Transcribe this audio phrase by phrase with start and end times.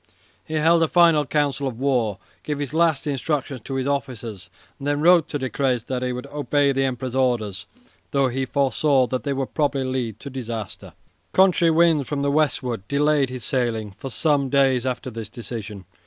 [0.43, 4.87] He held a final council of war, gave his last instructions to his officers, and
[4.87, 7.67] then wrote to Decrès that he would obey the Emperor's orders,
[8.09, 10.93] though he foresaw that they would probably lead to disaster.
[11.33, 15.85] Contrary winds from the westward delayed his sailing for some days after this decision.